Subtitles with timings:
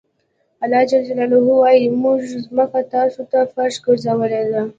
[0.63, 0.91] الله ج
[1.59, 4.61] وایي موږ ځمکه تاسو ته فرش ګرځولې ده.